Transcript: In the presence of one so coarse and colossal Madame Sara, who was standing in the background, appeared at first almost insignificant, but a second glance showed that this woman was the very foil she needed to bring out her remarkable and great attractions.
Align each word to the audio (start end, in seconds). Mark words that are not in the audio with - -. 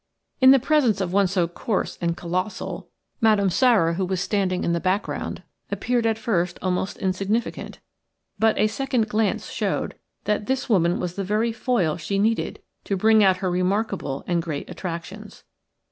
In 0.39 0.49
the 0.49 0.57
presence 0.57 0.99
of 0.99 1.13
one 1.13 1.27
so 1.27 1.47
coarse 1.47 1.99
and 2.01 2.17
colossal 2.17 2.89
Madame 3.21 3.51
Sara, 3.51 3.93
who 3.93 4.05
was 4.07 4.19
standing 4.19 4.63
in 4.63 4.73
the 4.73 4.79
background, 4.79 5.43
appeared 5.69 6.07
at 6.07 6.17
first 6.17 6.57
almost 6.59 6.97
insignificant, 6.97 7.77
but 8.39 8.57
a 8.57 8.65
second 8.65 9.07
glance 9.07 9.51
showed 9.51 9.93
that 10.23 10.47
this 10.47 10.67
woman 10.67 10.99
was 10.99 11.13
the 11.13 11.23
very 11.23 11.51
foil 11.51 11.97
she 11.97 12.17
needed 12.17 12.63
to 12.85 12.97
bring 12.97 13.23
out 13.23 13.37
her 13.45 13.51
remarkable 13.51 14.23
and 14.25 14.41
great 14.41 14.67
attractions. 14.71 15.43